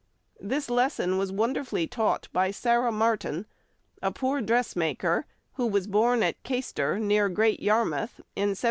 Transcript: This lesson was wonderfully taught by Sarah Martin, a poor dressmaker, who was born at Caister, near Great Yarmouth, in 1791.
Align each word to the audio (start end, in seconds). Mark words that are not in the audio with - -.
This 0.39 0.67
lesson 0.67 1.19
was 1.19 1.31
wonderfully 1.31 1.85
taught 1.85 2.27
by 2.33 2.49
Sarah 2.49 2.91
Martin, 2.91 3.45
a 4.01 4.11
poor 4.11 4.41
dressmaker, 4.41 5.27
who 5.57 5.67
was 5.67 5.85
born 5.85 6.23
at 6.23 6.41
Caister, 6.43 6.97
near 6.97 7.29
Great 7.29 7.59
Yarmouth, 7.59 8.17
in 8.35 8.55
1791. 8.55 8.57